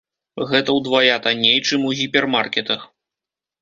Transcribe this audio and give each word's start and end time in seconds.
Гэта 0.51 0.75
ўдвая 0.77 1.15
танней, 1.27 1.61
чым 1.67 1.87
у 1.93 1.97
гіпермаркетах. 2.03 2.93